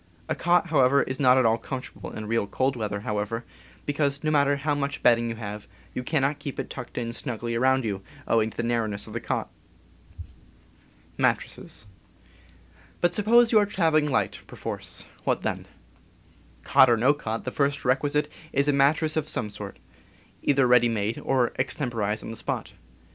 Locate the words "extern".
21.59-21.89